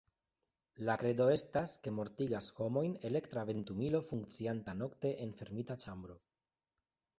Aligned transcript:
La 0.85 0.93
kredo 1.01 1.27
estas, 1.33 1.73
ke 1.87 1.93
mortigas 1.97 2.47
homojn 2.61 2.97
elektra 3.11 3.45
ventumilo 3.51 4.03
funkcianta 4.09 4.77
nokte 4.83 5.15
en 5.29 5.37
fermita 5.43 5.81
ĉambro. 5.87 6.21